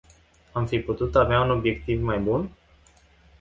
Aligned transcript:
Am 0.51 0.67
fi 0.67 0.79
putut 0.79 1.15
avea 1.15 1.41
un 1.41 1.49
obiectiv 1.49 2.01
mai 2.03 2.17
bun? 2.19 2.49